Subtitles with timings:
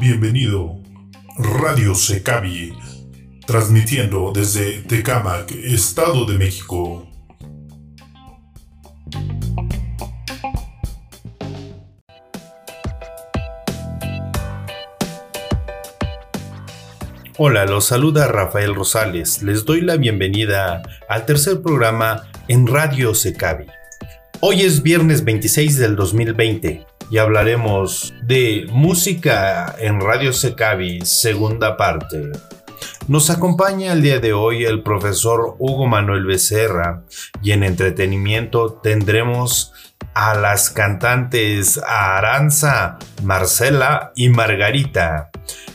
[0.00, 0.82] Bienvenido,
[1.38, 2.72] Radio Secavi,
[3.46, 7.06] transmitiendo desde Tecámac, Estado de México.
[17.38, 19.40] Hola, los saluda Rafael Rosales.
[19.44, 23.75] Les doy la bienvenida al tercer programa en Radio Secavi.
[24.48, 32.30] Hoy es viernes 26 del 2020 y hablaremos de música en Radio Secavi, segunda parte.
[33.08, 37.02] Nos acompaña el día de hoy el profesor Hugo Manuel Becerra
[37.42, 39.72] y en entretenimiento tendremos
[40.14, 45.30] a las cantantes Aranza, Marcela y Margarita.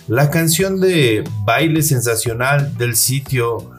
[0.07, 3.69] La canción de baile sensacional del sitio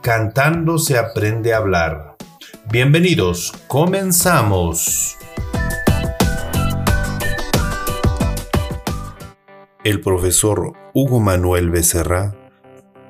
[0.00, 2.11] Cantando se aprende a hablar.
[2.72, 5.18] Bienvenidos, comenzamos.
[9.84, 12.34] El profesor Hugo Manuel Becerra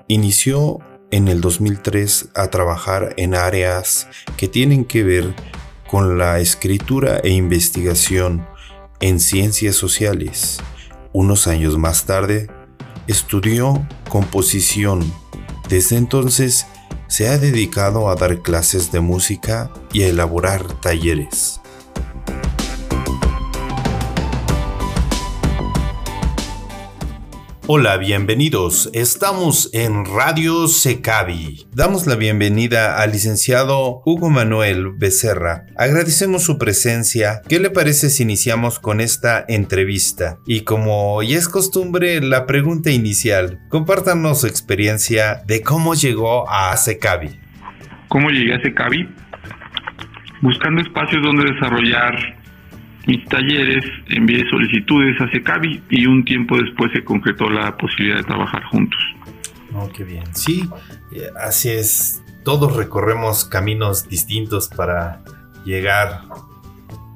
[0.08, 0.80] inició
[1.12, 5.32] en el 2003 a trabajar en áreas que tienen que ver
[5.88, 8.44] con la escritura e investigación
[8.98, 10.60] en ciencias sociales
[11.12, 12.48] unos años más tarde,
[13.06, 15.12] estudió composición.
[15.68, 16.66] Desde entonces
[17.12, 21.61] se ha dedicado a dar clases de música y a elaborar talleres.
[27.68, 28.90] Hola, bienvenidos.
[28.92, 31.68] Estamos en Radio Secavi.
[31.72, 35.66] Damos la bienvenida al licenciado Hugo Manuel Becerra.
[35.76, 37.40] Agradecemos su presencia.
[37.48, 40.38] ¿Qué le parece si iniciamos con esta entrevista?
[40.44, 43.60] Y como ya es costumbre, la pregunta inicial.
[43.68, 47.38] Compártanos su experiencia de cómo llegó a Secavi.
[48.08, 49.08] ¿Cómo llegué a Secavi?
[50.40, 52.41] Buscando espacios donde desarrollar
[53.06, 58.24] mis talleres, envié solicitudes a Secavi y un tiempo después se concretó la posibilidad de
[58.24, 59.00] trabajar juntos.
[59.74, 60.24] Oh, qué bien.
[60.34, 60.68] Sí,
[61.12, 62.22] eh, así es.
[62.44, 65.22] Todos recorremos caminos distintos para
[65.64, 66.22] llegar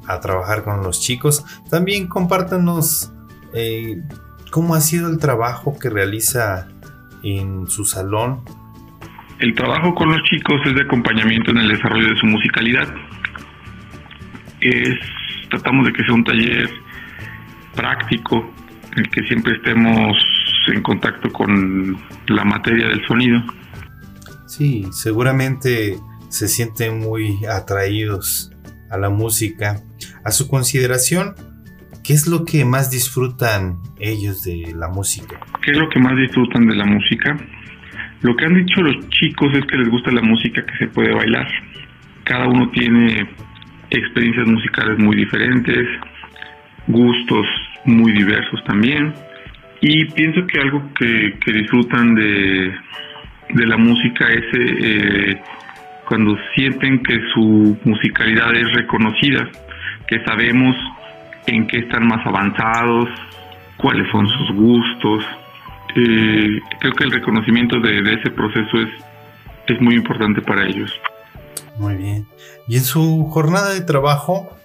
[0.06, 1.44] a trabajar con los chicos.
[1.68, 3.12] También compártanos
[3.52, 4.00] eh,
[4.50, 6.68] cómo ha sido el trabajo que realiza
[7.22, 8.42] en su salón.
[9.38, 12.88] El trabajo con los chicos es de acompañamiento en el desarrollo de su musicalidad.
[14.60, 14.96] Es
[15.50, 16.70] tratamos de que sea un taller
[17.74, 18.50] práctico,
[18.92, 20.16] en el que siempre estemos
[20.68, 21.96] en contacto con
[22.28, 23.42] la materia del sonido.
[24.46, 25.96] Sí, seguramente
[26.28, 28.52] se sienten muy atraídos
[28.90, 29.80] a la música.
[30.24, 31.34] A su consideración,
[32.02, 35.40] ¿qué es lo que más disfrutan ellos de la música?
[35.62, 37.36] ¿Qué es lo que más disfrutan de la música?
[38.22, 41.14] Lo que han dicho los chicos es que les gusta la música que se puede
[41.14, 41.46] bailar.
[42.24, 43.28] Cada uno tiene
[43.90, 45.86] experiencias musicales muy diferentes,
[46.86, 47.46] gustos
[47.84, 49.14] muy diversos también.
[49.80, 52.74] Y pienso que algo que, disfrutan de,
[53.50, 55.40] de, la música es eh,
[56.08, 59.48] cuando sienten que su musicalidad es reconocida,
[60.06, 60.74] que sabemos
[61.46, 63.08] en qué están más avanzados,
[63.76, 65.24] cuáles son sus gustos.
[65.94, 68.88] Eh, creo que el reconocimiento de, de ese proceso es,
[69.68, 70.92] es muy importante para ellos.
[71.78, 72.26] Muy bien.
[72.66, 74.56] Y en su jornada de trabajo,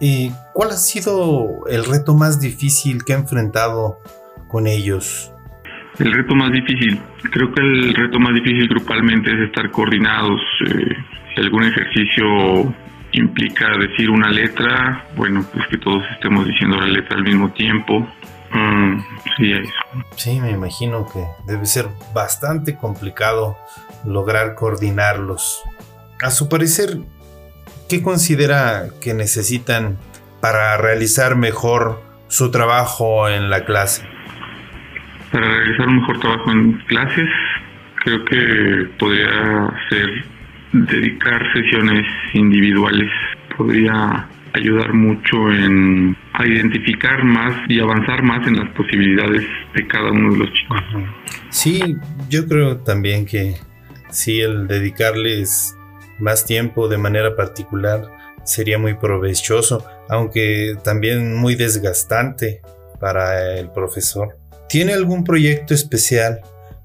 [0.00, 4.00] eh, ¿cuál ha sido el reto más difícil que ha enfrentado
[4.48, 5.32] con ellos?
[5.98, 7.00] El reto más difícil,
[7.30, 10.40] creo que el reto más difícil grupalmente es estar coordinados.
[10.66, 10.96] Eh,
[11.34, 12.74] si algún ejercicio
[13.12, 18.06] implica decir una letra, bueno, pues que todos estemos diciendo la letra al mismo tiempo.
[18.50, 18.98] Mm,
[19.36, 19.52] sí.
[20.16, 23.56] Sí, me imagino que debe ser bastante complicado
[24.04, 25.62] lograr coordinarlos.
[26.22, 26.98] A su parecer,
[27.88, 29.98] ¿qué considera que necesitan
[30.40, 34.02] para realizar mejor su trabajo en la clase?
[35.32, 37.28] Para realizar un mejor trabajo en clases,
[38.04, 40.24] creo que podría ser
[40.72, 43.10] dedicar sesiones individuales.
[43.56, 49.44] Podría ayudar mucho en a identificar más y avanzar más en las posibilidades
[49.74, 50.80] de cada uno de los chicos.
[51.50, 51.96] Sí,
[52.28, 53.54] yo creo también que
[54.10, 55.76] sí, el dedicarles
[56.18, 58.02] más tiempo de manera particular
[58.44, 62.60] sería muy provechoso, aunque también muy desgastante
[63.00, 64.36] para el profesor.
[64.68, 66.40] ¿Tiene algún proyecto especial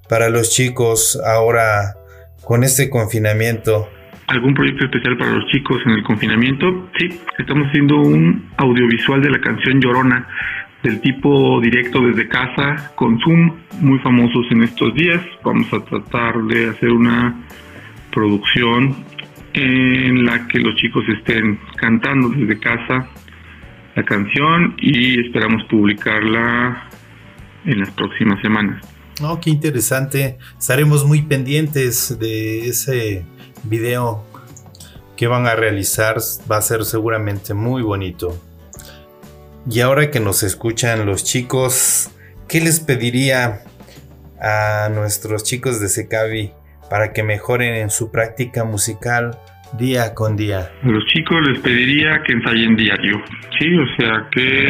[0.08, 1.96] para los chicos ahora
[2.44, 3.90] con este confinamiento?
[4.28, 6.90] ¿Algún proyecto especial para los chicos en el confinamiento?
[6.98, 10.28] Sí, estamos haciendo un audiovisual de la canción Llorona
[10.84, 15.22] del tipo directo desde casa con Zoom, muy famosos en estos días.
[15.44, 17.36] Vamos a tratar de hacer una
[18.12, 18.96] producción
[19.54, 23.10] en la que los chicos estén cantando desde casa
[23.96, 26.90] la canción y esperamos publicarla
[27.66, 28.86] en las próximas semanas.
[29.22, 30.38] Oh, qué interesante.
[30.58, 33.26] Estaremos muy pendientes de ese
[33.64, 34.26] video
[35.18, 36.18] que van a realizar.
[36.50, 38.42] Va a ser seguramente muy bonito.
[39.70, 42.12] Y ahora que nos escuchan los chicos,
[42.48, 43.64] ¿qué les pediría
[44.42, 46.54] a nuestros chicos de Secavi
[46.90, 49.38] para que mejoren en su práctica musical
[49.78, 50.72] día con día?
[50.84, 53.22] A los chicos les pediría que ensayen diario,
[53.60, 54.70] sí, o sea, que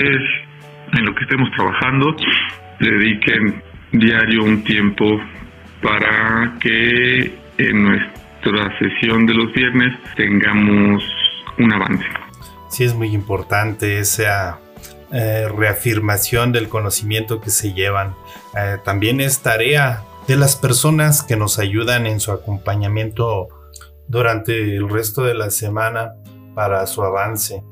[0.98, 2.16] en lo que estemos trabajando
[2.80, 3.62] dediquen
[3.92, 5.20] diario un tiempo
[5.82, 11.04] para que en nuestra sesión de los viernes tengamos
[11.58, 12.06] un avance.
[12.70, 14.60] Sí, es muy importante esa
[15.12, 18.14] eh, reafirmación del conocimiento que se llevan.
[18.58, 23.48] Eh, también es tarea de las personas que nos ayudan en su acompañamiento
[24.08, 26.14] durante el resto de la semana
[26.54, 27.64] para su avance.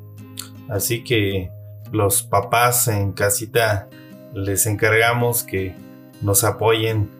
[0.68, 1.51] Así que
[1.92, 3.88] los papás en casita
[4.33, 5.75] les encargamos que
[6.24, 7.12] nos apoyen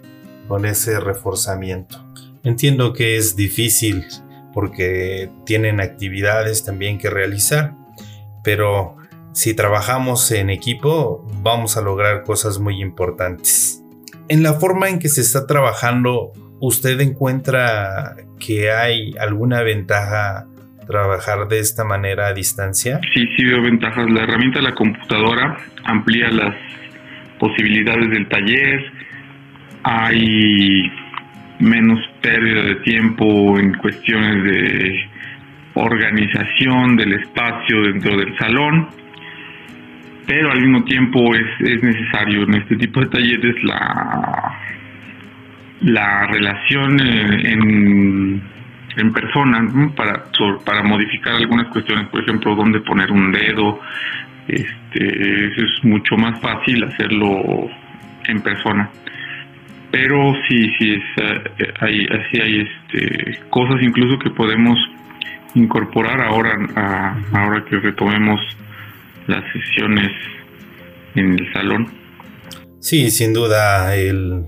[0.47, 2.03] con ese reforzamiento.
[2.43, 4.07] Entiendo que es difícil
[4.55, 7.75] porque tienen actividades también que realizar,
[8.43, 8.97] pero
[9.33, 13.76] si trabajamos en equipo vamos a lograr cosas muy importantes.
[14.29, 20.45] En la forma en que se está trabajando, ¿usted encuentra que hay alguna ventaja
[20.85, 23.00] trabajar de esta manera a distancia?
[23.13, 24.09] Sí, sí veo ventajas.
[24.09, 26.56] La herramienta de la computadora amplía las
[27.39, 28.91] posibilidades del taller,
[29.83, 30.91] hay
[31.59, 34.94] menos pérdida de tiempo en cuestiones de
[35.75, 38.89] organización del espacio dentro del salón
[40.27, 44.59] pero al mismo tiempo es, es necesario en este tipo de talleres la,
[45.81, 48.41] la relación eh, en,
[48.97, 49.65] en persona
[49.95, 50.25] para,
[50.65, 53.79] para modificar algunas cuestiones, por ejemplo, dónde poner un dedo.
[54.50, 57.69] Este, es mucho más fácil hacerlo
[58.25, 58.89] en persona.
[59.91, 64.77] Pero sí, sí, es, eh, hay, así hay este, cosas incluso que podemos
[65.56, 66.51] incorporar ahora,
[67.33, 68.39] ahora que retomemos
[69.27, 70.12] las sesiones
[71.15, 71.94] en el salón.
[72.79, 74.45] Sí, sin duda, el,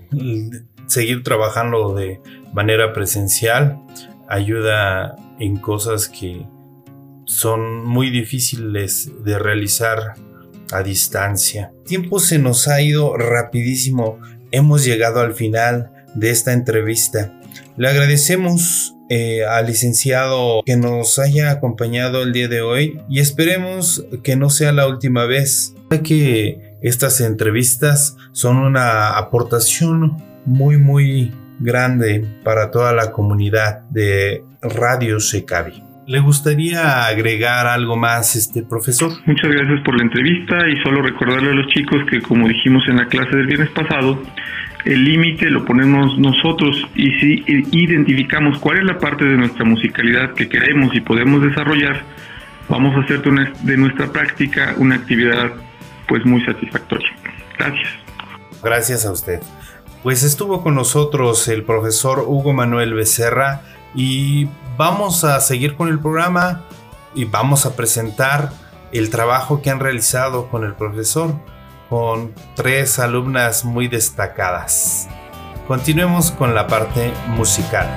[0.88, 2.22] seguir trabajando de
[2.54, 3.80] manera presencial
[4.28, 6.46] ayuda en cosas que
[7.26, 10.16] son muy difíciles de realizar
[10.72, 11.72] a distancia.
[11.80, 14.20] El tiempo se nos ha ido rapidísimo.
[14.52, 17.40] Hemos llegado al final de esta entrevista.
[17.78, 24.06] Le agradecemos eh, al licenciado que nos haya acompañado el día de hoy y esperemos
[24.24, 32.26] que no sea la última vez, que estas entrevistas son una aportación muy muy grande
[32.44, 35.84] para toda la comunidad de Radio Secavi.
[36.08, 39.12] ¿Le gustaría agregar algo más, este profesor?
[39.28, 42.98] Muchas gracias por la entrevista y solo recordarle a los chicos que como dijimos en
[42.98, 44.20] la clase del viernes pasado,
[44.86, 50.34] el límite lo ponemos nosotros y si identificamos cuál es la parte de nuestra musicalidad
[50.34, 52.04] que queremos y podemos desarrollar,
[52.70, 55.52] vamos a hacer de nuestra práctica una actividad
[56.08, 57.10] pues muy satisfactoria.
[57.58, 57.90] Gracias.
[58.64, 59.42] Gracias a usted.
[60.02, 63.62] Pues estuvo con nosotros el profesor Hugo Manuel Becerra
[63.94, 64.48] y
[64.78, 66.62] vamos a seguir con el programa
[67.14, 68.52] y vamos a presentar
[68.94, 71.36] el trabajo que han realizado con el profesor
[71.90, 75.10] con tres alumnas muy destacadas.
[75.68, 77.88] Continuemos con la parte musical.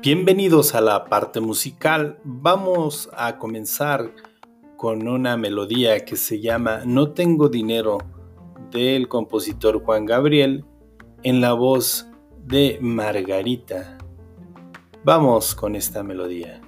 [0.00, 2.18] Bienvenidos a la parte musical.
[2.24, 4.10] Vamos a comenzar
[4.78, 7.98] con una melodía que se llama No tengo dinero
[8.70, 10.64] del compositor Juan Gabriel
[11.24, 12.08] en la voz
[12.46, 13.98] de Margarita.
[15.02, 16.60] Vamos con esta melodía.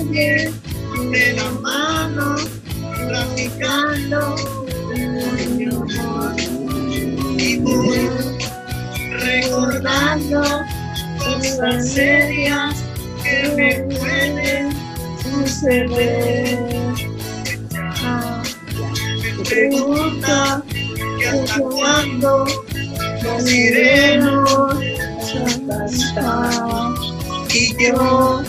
[0.00, 0.50] Calle
[1.10, 2.36] de la mano,
[3.06, 4.36] platicando
[5.56, 6.36] mi amor.
[7.36, 8.08] Y voy
[9.18, 10.42] recordando
[11.18, 12.76] cosas serias
[13.22, 14.72] que me pueden
[15.22, 16.58] suceder.
[19.36, 20.62] Me pregunta
[21.18, 22.44] que hasta cuándo
[23.22, 24.74] nos iremos
[25.34, 26.94] a cantar.
[27.52, 28.42] Y yo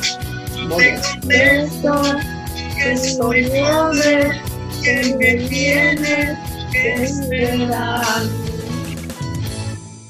[0.77, 2.01] te contesto
[2.75, 4.41] que soy pobre,
[4.83, 6.37] que me tienes
[6.71, 8.23] que esperar.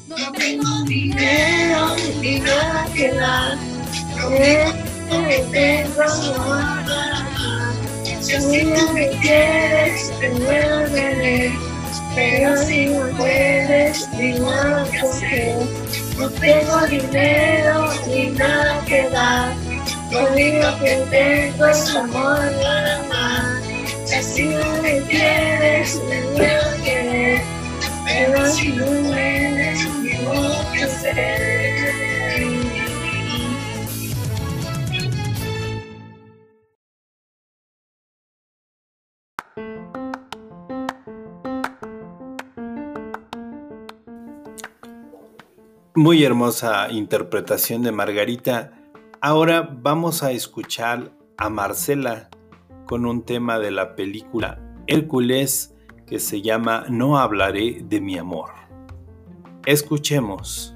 [0.07, 3.57] No tengo dinero ni nada que dar,
[4.17, 7.73] no tengo amor para amar.
[8.21, 11.51] Si tú me quieres, te volveré.
[12.15, 15.55] Pero si no puedes, ni nada que hacer.
[16.17, 19.70] No tengo dinero ni nada que dar.
[20.11, 23.61] Único que tengo es amor para amar.
[24.03, 27.41] Si así no me quieres, te vuelvo a querer.
[28.05, 31.71] Pero si no puedes, ni modo que hacer.
[45.95, 48.80] Muy hermosa interpretación de Margarita.
[49.23, 52.31] Ahora vamos a escuchar a Marcela
[52.87, 55.75] con un tema de la película Hércules
[56.07, 58.49] que se llama No hablaré de mi amor.
[59.67, 60.75] Escuchemos.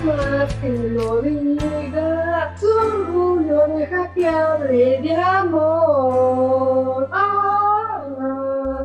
[0.08, 2.56] Más que lo diga.
[2.60, 7.10] Tu orgullo deja que hable de amor.
[7.12, 8.04] Ah,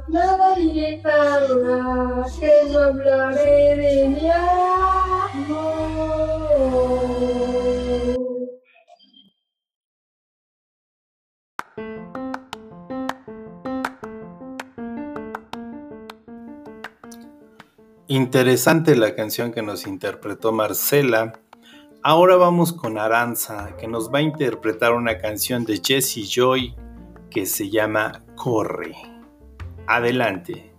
[0.08, 4.30] Nadie sabrá que no hablaré de mi
[18.12, 21.32] Interesante la canción que nos interpretó Marcela.
[22.02, 26.74] Ahora vamos con Aranza, que nos va a interpretar una canción de Jesse Joy
[27.30, 28.94] que se llama Corre.
[29.86, 30.71] Adelante.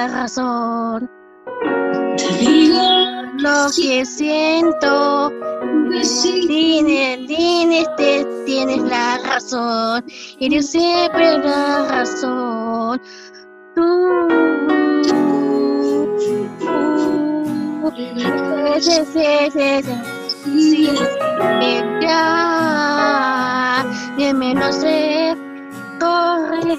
[0.00, 1.10] La, razón.
[2.16, 2.82] Te digo
[3.38, 5.32] Lo que siento.
[6.46, 10.04] Tienes, tienes, te- tienes la razón.
[10.40, 13.00] Eres siempre la razón.
[13.74, 14.30] Tú.
[18.80, 20.88] Sí, sí,
[24.16, 25.36] de menos sé,
[25.98, 26.78] corre,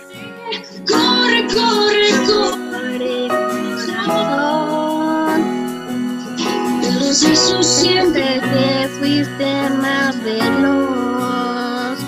[0.87, 2.60] corre, corre, corre.
[7.21, 11.99] Pero si eso siempre Siempre te fuiste más veloz.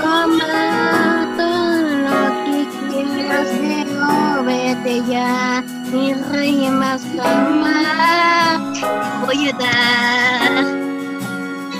[0.00, 5.62] Toma todo lo que quieras, pero vete ya.
[5.92, 8.80] Mis rimas jamás
[9.24, 10.66] voy a dar.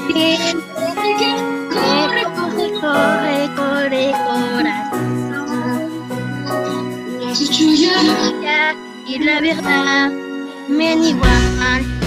[0.09, 0.27] Que
[1.75, 5.09] corre, corre, corre, corre, corazón.
[9.07, 10.11] y la verdad
[10.69, 11.98] me da igual.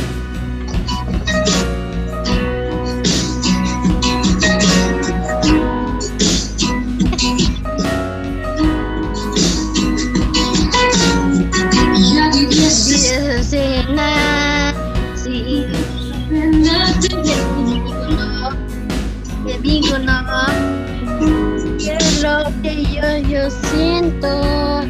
[23.70, 24.81] Siento.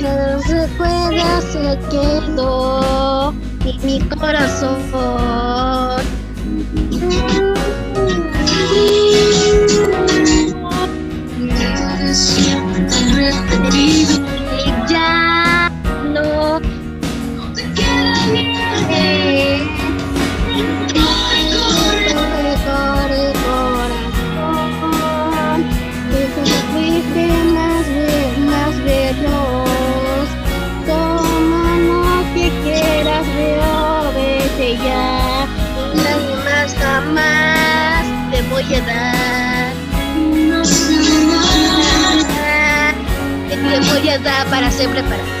[0.00, 3.34] Los recuerdos se quedó
[3.64, 4.80] en mi corazón.
[44.22, 45.40] Para siempre, para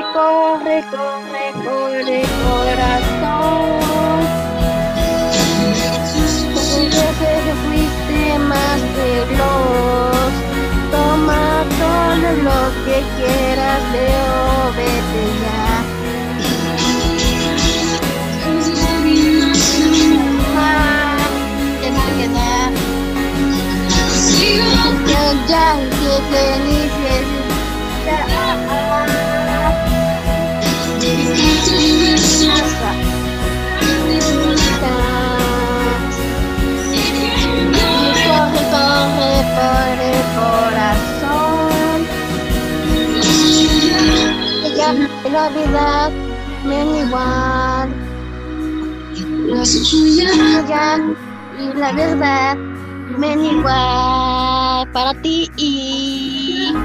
[0.00, 2.21] corre, corre, corre,
[45.30, 46.10] La verdad,
[46.64, 47.90] me da igual.
[49.14, 49.62] Ya.
[49.62, 50.98] Ella,
[51.58, 52.56] y la verdad,
[53.18, 56.82] me igual para ti y da.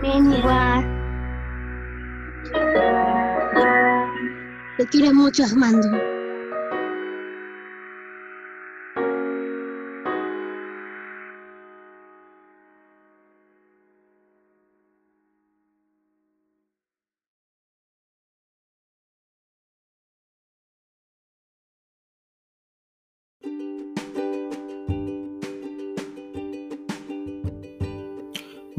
[0.00, 0.82] me da igual.
[4.76, 6.11] Te quiero mucho, Armando.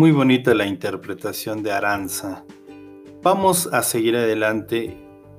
[0.04, 2.44] Muy bonita la interpretación de Aranza.
[3.22, 4.98] Vamos a seguir adelante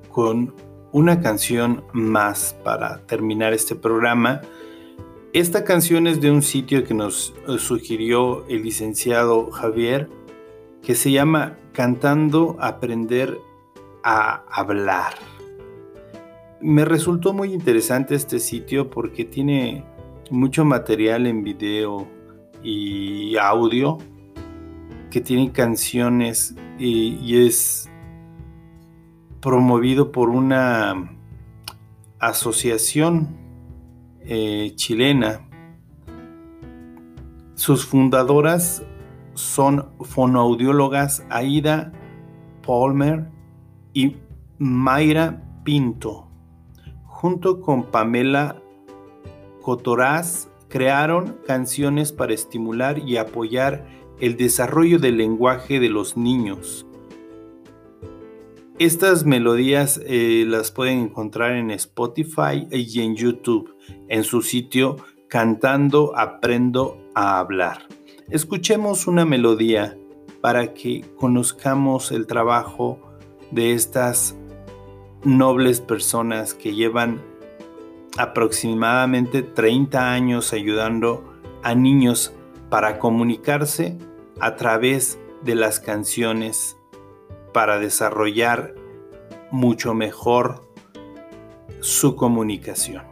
[0.09, 0.55] con
[0.91, 4.41] una canción más para terminar este programa.
[5.33, 10.09] Esta canción es de un sitio que nos eh, sugirió el licenciado Javier,
[10.81, 13.37] que se llama Cantando Aprender
[14.03, 15.13] a Hablar.
[16.59, 19.85] Me resultó muy interesante este sitio porque tiene
[20.31, 22.07] mucho material en video
[22.63, 23.99] y audio
[25.15, 27.89] que tiene canciones y, es
[29.39, 31.09] promovido por una
[32.19, 33.37] asociación
[34.19, 35.47] eh, chilena.
[37.53, 38.83] Sus fundadoras
[39.35, 41.93] son fonoaudiólogas Aida
[42.67, 43.29] Palmer
[43.93, 44.17] y
[44.57, 46.27] Mayra Pinto,
[47.05, 48.61] junto con Pamela
[49.61, 56.85] Cotoraz, crearon canciones para estimular y apoyar el desarrollo del lenguaje de los niños.
[58.77, 63.73] Estas melodías eh, las pueden encontrar en Spotify y en YouTube,
[64.09, 64.97] en su sitio
[65.29, 67.87] Cantando Aprendo a Hablar.
[68.29, 69.97] Escuchemos una melodía
[70.41, 72.99] para que conozcamos el trabajo
[73.51, 74.37] de estas
[75.23, 77.21] nobles personas que llevan
[78.17, 81.23] aproximadamente 30 años ayudando
[81.63, 82.33] a niños
[82.75, 83.97] para comunicarse
[84.41, 86.75] a través de las canciones
[87.53, 88.75] para desarrollar
[89.49, 90.67] mucho mejor
[91.79, 93.03] su comunicación.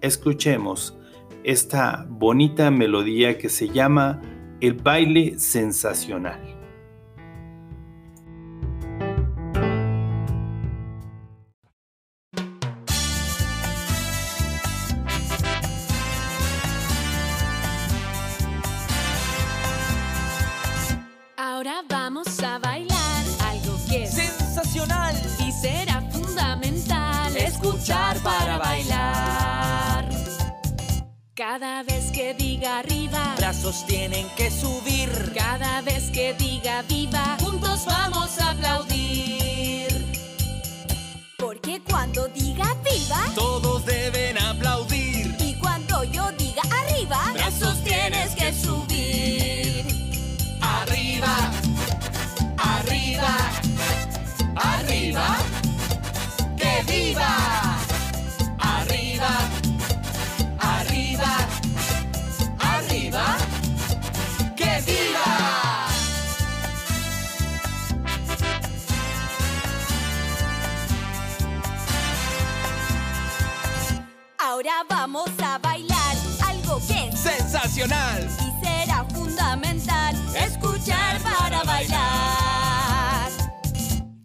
[0.00, 0.98] Escuchemos
[1.44, 4.22] esta bonita melodía que se llama
[4.60, 6.59] El baile sensacional.
[33.70, 34.79] Tienen que subir.
[77.82, 83.30] Y será fundamental escuchar para bailar.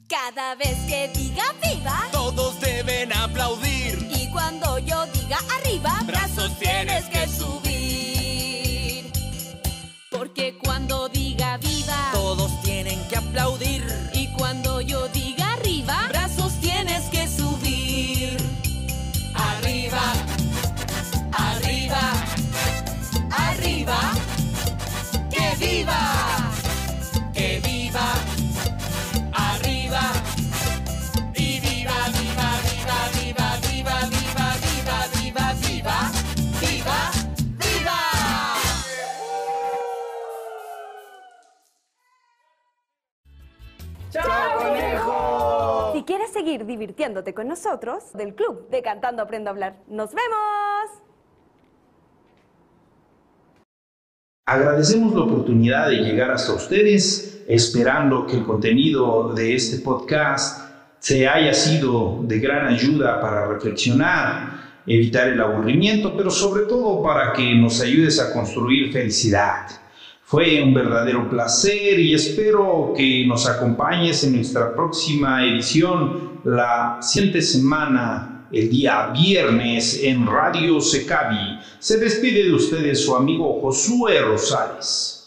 [0.10, 4.10] Cada vez que diga viva Todos deben aplaudir.
[4.14, 9.10] y cuando yo diga arriba, Brazos tienes que subir.
[10.12, 13.86] porque cuando diga viva Todos tienen que aplaudir.
[14.14, 15.45] y cuando yo diga
[25.58, 26.52] viva!
[27.34, 28.14] ¡Que viva!
[29.34, 30.02] Arriba.
[31.36, 36.12] Y viva, viva, viva, viva, viva, viva, viva, viva, viva,
[36.62, 37.00] viva,
[37.60, 38.00] viva.
[45.94, 49.78] Si quieres seguir divirtiéndote con nosotros, del club de Cantando Aprendo a Hablar.
[49.88, 51.05] ¡Nos vemos!
[54.48, 61.28] Agradecemos la oportunidad de llegar hasta ustedes, esperando que el contenido de este podcast se
[61.28, 67.56] haya sido de gran ayuda para reflexionar, evitar el aburrimiento, pero sobre todo para que
[67.56, 69.66] nos ayudes a construir felicidad.
[70.22, 77.42] Fue un verdadero placer y espero que nos acompañes en nuestra próxima edición la siguiente
[77.42, 81.60] semana, el día viernes en Radio Secavi.
[81.80, 85.25] Se despide de ustedes su amigo Josué Rosales.